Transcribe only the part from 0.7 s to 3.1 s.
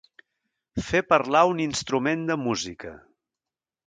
Fer parlar un instrument de música.